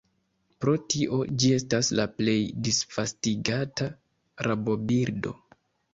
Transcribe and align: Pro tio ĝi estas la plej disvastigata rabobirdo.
Pro 0.63 0.71
tio 0.93 1.19
ĝi 1.43 1.51
estas 1.57 1.91
la 1.99 2.07
plej 2.15 2.35
disvastigata 2.69 3.91
rabobirdo. 4.49 5.35